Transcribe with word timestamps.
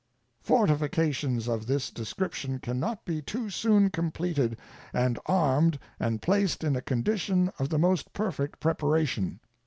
Fortifications 0.41 1.47
of 1.47 1.67
this 1.67 1.91
description 1.91 2.57
can 2.57 2.79
not 2.79 3.05
be 3.05 3.21
too 3.21 3.51
soon 3.51 3.91
completed 3.91 4.57
and 4.93 5.19
armed 5.27 5.77
and 5.99 6.23
placed 6.23 6.63
in 6.63 6.75
a 6.75 6.81
condition 6.81 7.51
of 7.59 7.69
the 7.69 7.77
most 7.77 8.11
perfect 8.11 8.59
preparation. 8.59 9.39